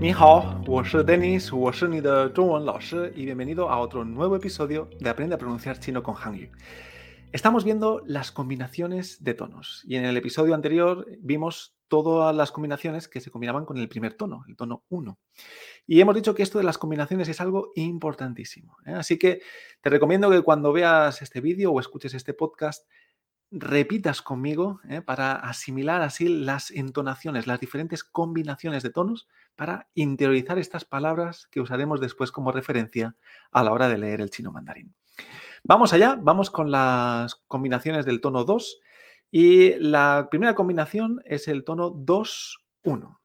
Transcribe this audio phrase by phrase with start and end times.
[0.00, 0.64] Ni hao,
[1.04, 1.52] Denis,
[3.14, 6.48] y bienvenido a otro nuevo episodio de Aprende a pronunciar chino con Hangyu.
[7.32, 13.08] Estamos viendo las combinaciones de tonos y en el episodio anterior vimos todas las combinaciones
[13.08, 15.18] que se combinaban con el primer tono, el tono 1.
[15.86, 18.78] Y hemos dicho que esto de las combinaciones es algo importantísimo.
[18.86, 18.92] ¿eh?
[18.94, 19.42] Así que
[19.82, 22.88] te recomiendo que cuando veas este vídeo o escuches este podcast,
[23.50, 25.02] repitas conmigo ¿eh?
[25.02, 31.60] para asimilar así las entonaciones, las diferentes combinaciones de tonos para interiorizar estas palabras que
[31.60, 33.16] usaremos después como referencia
[33.50, 34.94] a la hora de leer el chino mandarín.
[35.64, 38.80] Vamos allá, vamos con las combinaciones del tono 2
[39.30, 43.18] y la primera combinación es el tono 2-1.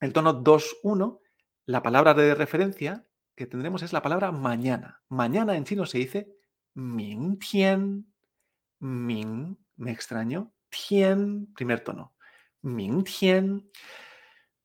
[0.00, 1.20] El tono 2-1,
[1.66, 5.02] la palabra de referencia que tendremos es la palabra mañana.
[5.08, 6.28] Mañana en chino se dice
[6.74, 8.11] ming tian,
[8.82, 10.52] Ming, me extraño.
[10.68, 12.14] Tien, primer tono.
[12.62, 13.70] Ming Tien.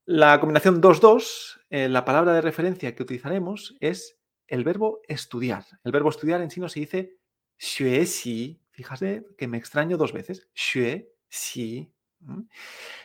[0.06, 5.64] La combinación 2-2, eh, la palabra de referencia que utilizaremos es el verbo estudiar.
[5.84, 7.18] El verbo estudiar en chino se dice
[7.56, 8.60] xue xi.
[8.70, 10.48] Fíjate que me extraño dos veces.
[10.54, 11.12] Xue.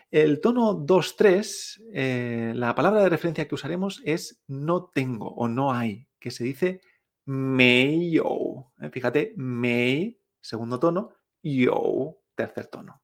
[0.09, 5.71] El tono 2-3, eh, la palabra de referencia que usaremos es no tengo o no
[5.71, 6.81] hay, que se dice
[7.25, 8.71] mei yo.
[8.81, 13.01] Eh, fíjate, mei segundo tono, yo, tercer tono.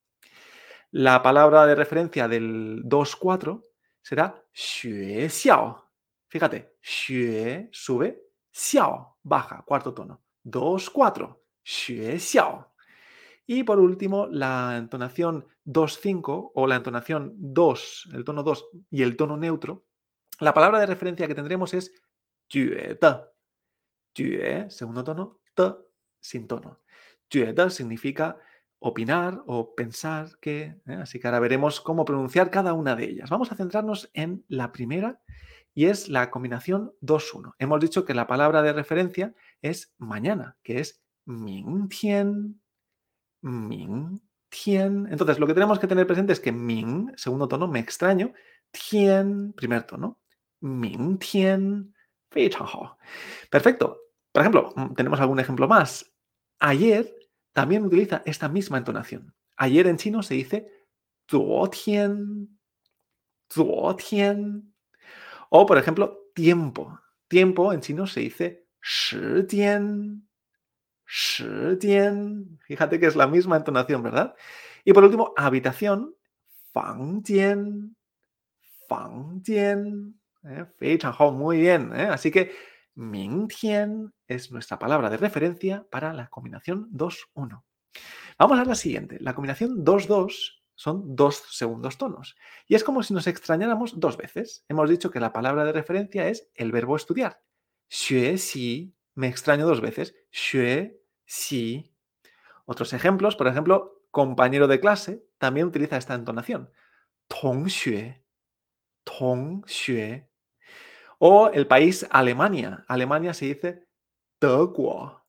[0.91, 3.63] La palabra de referencia del 2-4
[4.01, 5.85] será xue xiao.
[6.27, 10.21] Fíjate, xue sube, xiao baja, cuarto tono.
[10.43, 12.73] 2-4, xue xiao.
[13.45, 19.15] Y por último, la entonación 2-5 o la entonación 2, el tono 2 y el
[19.15, 19.85] tono neutro,
[20.39, 21.93] la palabra de referencia que tendremos es.
[22.51, 22.97] Jue,
[24.69, 25.71] segundo tono, te,
[26.19, 26.79] sin tono
[27.69, 28.37] significa
[28.79, 30.93] opinar o pensar que, ¿eh?
[31.01, 33.29] así que ahora veremos cómo pronunciar cada una de ellas.
[33.29, 35.21] Vamos a centrarnos en la primera
[35.73, 37.53] y es la combinación 2-1.
[37.59, 42.59] Hemos dicho que la palabra de referencia es mañana, que es ming tian,
[43.41, 45.07] ming tian.
[45.11, 48.33] Entonces, lo que tenemos que tener presente es que ming, segundo tono, me extraño,
[48.71, 50.19] tian, primer tono,
[50.61, 51.93] ming tian,
[53.49, 53.97] Perfecto.
[54.31, 56.13] Por ejemplo, mm, tenemos algún ejemplo más.
[56.59, 57.18] Ayer
[57.53, 59.33] también utiliza esta misma entonación.
[59.57, 60.71] Ayer en chino se dice
[61.29, 62.59] zuotien,
[63.51, 64.73] zuotien.
[65.49, 66.99] O, por ejemplo, tiempo.
[67.27, 70.27] Tiempo en chino se dice shitian,
[71.07, 72.59] shitian.
[72.65, 74.35] Fíjate que es la misma entonación, ¿verdad?
[74.85, 76.15] Y por último, habitación,
[76.71, 77.95] fangjian,
[78.87, 80.19] fangjian.
[80.43, 80.65] ¿Eh?
[81.33, 81.91] Muy bien.
[81.93, 82.07] ¿eh?
[82.09, 82.51] Así que
[82.99, 87.63] Mingtian es nuestra palabra de referencia para la combinación 2-1.
[88.37, 89.17] Vamos a la siguiente.
[89.21, 92.35] La combinación 2-2 son dos segundos tonos.
[92.67, 94.65] Y es como si nos extrañáramos dos veces.
[94.67, 97.41] Hemos dicho que la palabra de referencia es el verbo estudiar.
[97.89, 100.13] Xue si, me extraño dos veces.
[100.29, 101.95] Xue si.
[102.65, 106.69] Otros ejemplos, por ejemplo, compañero de clase también utiliza esta entonación.
[107.27, 108.23] Tong xue,
[109.05, 110.28] tong xue.
[111.19, 112.85] O el país Alemania.
[112.87, 113.87] Alemania se dice
[114.41, 115.21] Deguo.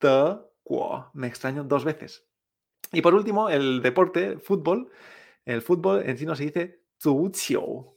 [0.00, 1.10] Deguo.
[1.14, 2.28] Me extraño dos veces.
[2.92, 4.90] Y por último, el deporte, fútbol.
[5.44, 7.96] El fútbol en chino se dice Zuqiu.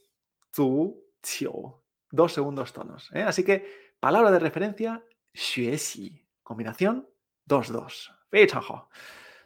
[0.54, 1.82] Zuqiu.
[2.10, 3.10] Dos segundos tonos.
[3.12, 3.22] ¿eh?
[3.22, 6.24] Así que, palabra de referencia, xuexi.
[6.42, 7.06] Combinación
[7.46, 8.14] 2-2.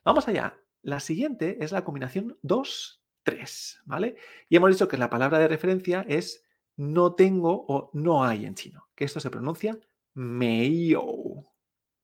[0.04, 0.59] Vamos allá.
[0.82, 4.16] La siguiente es la combinación 2-3, ¿vale?
[4.48, 6.44] Y hemos dicho que la palabra de referencia es
[6.77, 9.78] no tengo o no hay en chino, que esto se pronuncia
[10.15, 11.47] meiyou.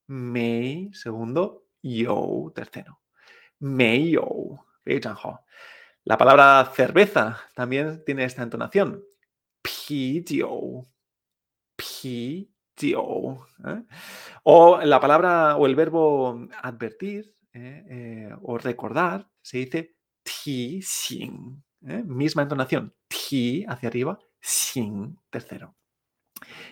[0.09, 3.01] Mei, segundo, you, tercero.
[3.61, 4.59] Meiyou.
[6.05, 9.05] La palabra cerveza también tiene esta entonación.
[9.61, 10.87] Pijiu.
[11.77, 13.39] Pijiu.
[13.67, 13.83] ¿eh?
[14.45, 17.85] O la palabra o el verbo advertir ¿eh?
[17.91, 21.63] Eh, o recordar se dice ti xin.
[21.81, 22.95] Misma entonación.
[23.09, 25.75] Ti hacia arriba, sin tercero.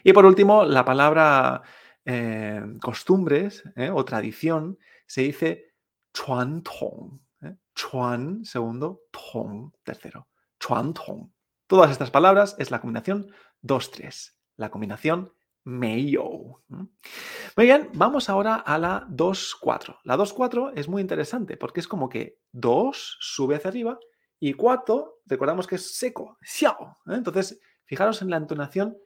[0.04, 1.62] Y por último, la palabra
[2.04, 5.74] eh, costumbres eh, o tradición se dice
[6.12, 7.20] chuan tong.
[7.42, 10.28] Eh, chuan, segundo, tong, tercero.
[10.58, 11.30] Chuan tong.
[11.66, 13.32] Todas estas palabras es la combinación
[13.62, 15.32] 2-3, la combinación
[15.64, 16.62] meio.
[16.68, 19.98] Muy bien, vamos ahora a la 2-4.
[20.04, 23.98] La 2-4 es muy interesante porque es como que 2 sube hacia arriba
[24.38, 26.98] y cuarto, recordamos que es seco, xiao.
[27.06, 27.14] ¿eh?
[27.14, 28.98] Entonces, fijaros en la entonación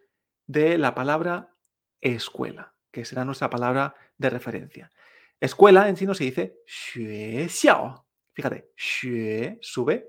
[0.47, 1.55] de la palabra
[2.00, 4.91] escuela, que será nuestra palabra de referencia.
[5.38, 8.06] Escuela en chino se dice xue xiao.
[8.32, 10.06] Fíjate, xue sube,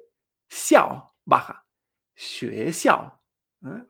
[0.50, 1.66] xiao baja.
[2.16, 3.22] Xue xiao.
[3.66, 3.84] ¿eh?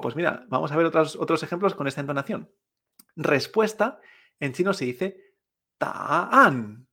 [0.00, 2.50] Pues mira, vamos a ver otros, otros ejemplos con esta entonación.
[3.14, 4.00] Respuesta
[4.40, 5.36] en chino se dice
[5.78, 6.88] ta-an.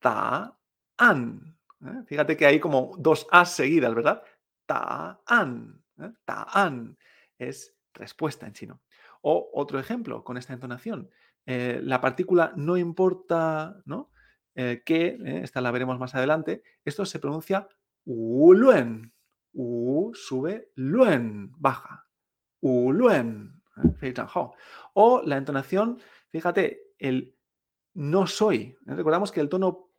[0.00, 1.59] Ta-an.
[1.84, 2.02] ¿Eh?
[2.06, 4.22] Fíjate que hay como dos as seguidas, ¿verdad?
[4.66, 5.82] Ta-an.
[5.98, 6.12] ¿eh?
[6.24, 6.98] Ta-an
[7.38, 8.82] es respuesta en chino.
[9.22, 11.10] O otro ejemplo con esta entonación.
[11.46, 14.10] Eh, la partícula no importa, ¿no?
[14.54, 17.66] que, esta la veremos más adelante, esto se pronuncia
[18.04, 19.14] luen.
[19.52, 22.06] U sube, luen baja.
[22.60, 23.62] luen.
[24.94, 25.98] O la entonación,
[26.28, 27.36] fíjate, el
[27.94, 28.76] no soy.
[28.86, 29.89] Recordamos que el tono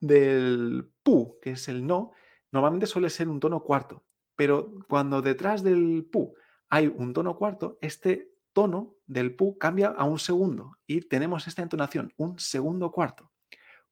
[0.00, 2.12] del pu, que es el no,
[2.50, 4.04] normalmente suele ser un tono cuarto.
[4.34, 6.34] Pero cuando detrás del pu
[6.68, 11.62] hay un tono cuarto, este tono del pu cambia a un segundo y tenemos esta
[11.62, 13.30] entonación, un segundo cuarto.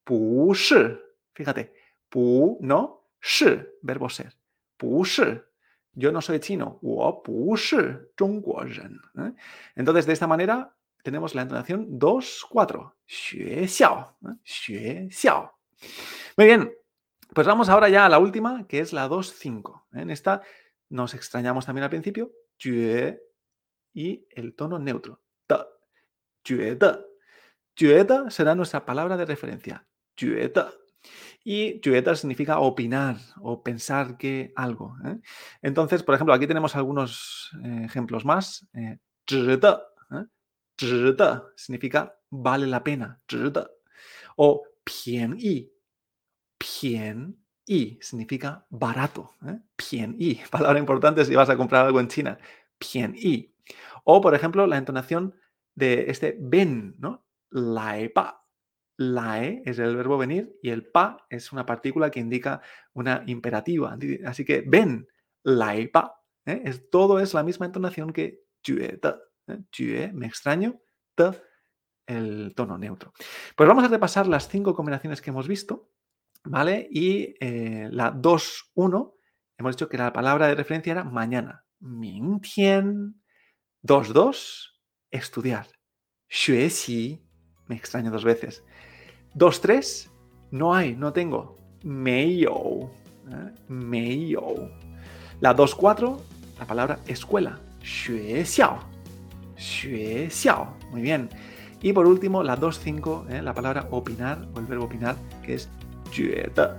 [0.04, 0.98] Pu shi.
[1.34, 1.74] Fíjate,
[2.08, 4.36] pu no, shi, verbo ser.
[4.76, 5.40] Pu shi.
[5.92, 6.78] Yo no soy chino.
[9.18, 9.32] ¿eh?
[9.74, 12.94] Entonces, de esta manera, tenemos la entonación 2-4.
[14.20, 15.08] ¿eh?
[16.36, 16.72] Muy bien.
[17.34, 19.84] Pues vamos ahora ya a la última, que es la 2-5.
[19.92, 20.00] ¿eh?
[20.00, 20.42] En esta
[20.88, 22.32] nos extrañamos también al principio.
[23.92, 25.20] Y el tono neutro.
[28.30, 29.86] será nuestra palabra de referencia.
[31.44, 34.96] Y jueta significa opinar o pensar que algo.
[35.04, 35.18] ¿eh?
[35.62, 38.66] Entonces, por ejemplo, aquí tenemos algunos eh, ejemplos más.
[38.74, 38.98] Eh,
[41.56, 43.20] significa vale la pena.
[44.36, 45.72] O pien y.
[46.58, 47.36] Pien
[47.66, 49.34] y significa barato.
[49.76, 50.36] Pien y.
[50.50, 52.38] Palabra importante si vas a comprar algo en China.
[52.78, 53.54] Pien y.
[54.04, 55.34] O, por ejemplo, la entonación
[55.74, 57.26] de este ven, ¿no?
[57.50, 58.44] Lai pa
[58.98, 62.60] Lae es el verbo venir y el pa es una partícula que indica
[62.94, 63.96] una imperativa.
[64.26, 65.06] Así que ven,
[65.44, 66.20] lae pa.
[66.44, 66.62] ¿eh?
[66.64, 68.98] Es, todo es la misma entonación que jue,
[69.78, 70.12] ¿eh?
[70.12, 70.80] me extraño,
[71.14, 71.30] te,
[72.08, 73.12] el tono neutro.
[73.54, 75.90] Pues vamos a repasar las cinco combinaciones que hemos visto,
[76.42, 76.88] ¿vale?
[76.90, 79.14] Y eh, la 2-1,
[79.58, 81.64] hemos dicho que la palabra de referencia era mañana.
[81.80, 83.22] Mingtian.
[83.84, 84.72] 2-2,
[85.10, 85.68] estudiar.
[86.28, 87.20] Xue
[87.68, 88.64] me extraño dos veces.
[89.34, 90.10] 2-3,
[90.50, 91.58] no hay, no tengo.
[91.84, 92.90] Meio.
[93.30, 93.54] ¿eh?
[93.68, 94.70] Meio.
[95.40, 96.18] La 2-4,
[96.58, 97.60] la palabra escuela.
[97.80, 98.44] Xue
[100.90, 101.28] Muy bien.
[101.80, 103.42] Y por último, la 2.5, ¿eh?
[103.42, 105.68] la palabra opinar o el verbo opinar, que es
[106.14, 106.78] jueta.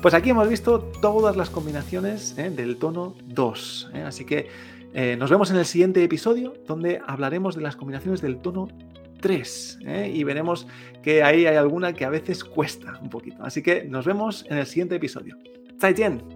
[0.00, 2.50] Pues aquí hemos visto todas las combinaciones ¿eh?
[2.50, 3.90] del tono 2.
[3.94, 4.02] ¿eh?
[4.02, 4.48] Así que
[4.94, 8.68] eh, nos vemos en el siguiente episodio, donde hablaremos de las combinaciones del tono
[9.20, 9.78] 3.
[10.12, 10.66] Y veremos
[11.02, 13.42] que ahí hay alguna que a veces cuesta un poquito.
[13.42, 15.36] Así que nos vemos en el siguiente episodio.
[15.80, 16.35] ¡Zaijian!